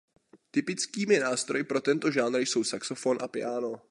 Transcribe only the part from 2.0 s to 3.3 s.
žánr jsou saxofon a